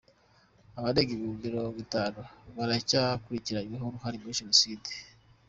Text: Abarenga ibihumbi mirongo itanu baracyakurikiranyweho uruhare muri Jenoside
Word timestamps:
Abarenga 0.77 1.11
ibihumbi 1.13 1.45
mirongo 1.51 1.77
itanu 1.85 2.19
baracyakurikiranyweho 2.55 3.85
uruhare 3.87 4.15
muri 4.19 4.37
Jenoside 4.39 4.89